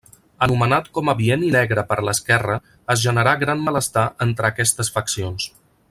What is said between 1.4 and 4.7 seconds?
Negre per l'esquerra es generà gran malestar entre